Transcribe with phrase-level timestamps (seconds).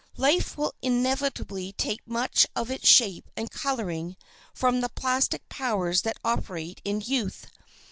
[0.17, 4.17] Life will inevitably take much of its shape and coloring
[4.51, 7.45] from the plastic powers that operate in youth.